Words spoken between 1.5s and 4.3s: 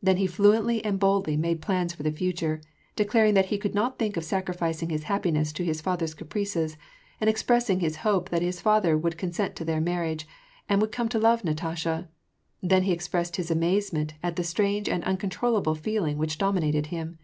plans for the future, declaring that he could not think of